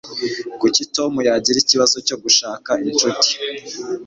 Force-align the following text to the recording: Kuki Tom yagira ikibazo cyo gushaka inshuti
Kuki 0.59 0.81
Tom 0.95 1.13
yagira 1.27 1.57
ikibazo 1.63 1.97
cyo 2.07 2.15
gushaka 2.23 2.71
inshuti 2.89 3.29